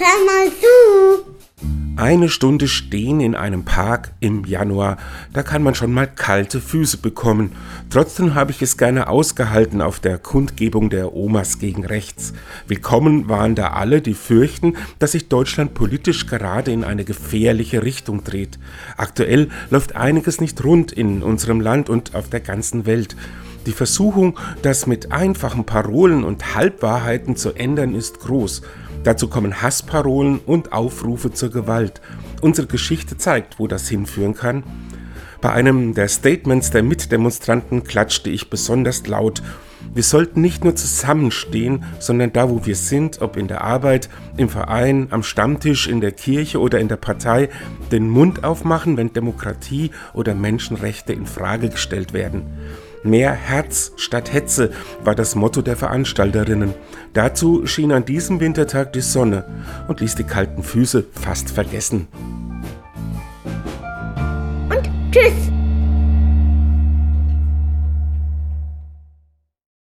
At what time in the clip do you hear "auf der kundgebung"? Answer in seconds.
9.82-10.88